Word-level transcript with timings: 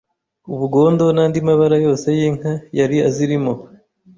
ubugondo 0.53 1.03
n’andi 1.15 1.39
mabara 1.47 1.77
yose 1.85 2.07
y’inka 2.17 2.51
yari 2.79 2.97
azirimo. 3.07 3.53